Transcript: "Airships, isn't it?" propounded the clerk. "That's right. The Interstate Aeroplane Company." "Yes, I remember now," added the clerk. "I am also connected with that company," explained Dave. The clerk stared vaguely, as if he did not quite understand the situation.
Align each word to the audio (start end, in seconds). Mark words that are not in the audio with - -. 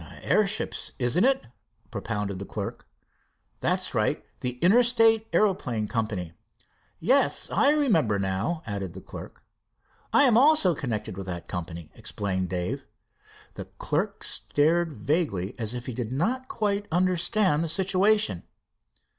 "Airships, 0.23 0.93
isn't 0.97 1.25
it?" 1.25 1.45
propounded 1.91 2.39
the 2.39 2.45
clerk. 2.45 2.87
"That's 3.59 3.93
right. 3.93 4.25
The 4.39 4.53
Interstate 4.57 5.27
Aeroplane 5.31 5.87
Company." 5.87 6.33
"Yes, 6.99 7.51
I 7.51 7.69
remember 7.73 8.17
now," 8.17 8.63
added 8.65 8.95
the 8.95 9.01
clerk. 9.01 9.43
"I 10.11 10.23
am 10.23 10.39
also 10.39 10.73
connected 10.73 11.17
with 11.17 11.27
that 11.27 11.47
company," 11.47 11.91
explained 11.93 12.49
Dave. 12.49 12.83
The 13.53 13.65
clerk 13.65 14.23
stared 14.23 14.93
vaguely, 14.93 15.53
as 15.59 15.75
if 15.75 15.85
he 15.85 15.93
did 15.93 16.11
not 16.11 16.47
quite 16.47 16.87
understand 16.91 17.63
the 17.63 17.69
situation. 17.69 18.41